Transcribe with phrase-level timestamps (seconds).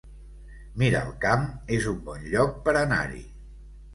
[0.83, 1.43] Miralcamp
[1.77, 3.23] es un bon lloc per anar-hi